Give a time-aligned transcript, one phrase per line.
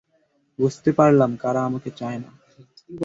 [0.59, 2.29] বুঝতে পারলাম কারা আমাকে চায় না।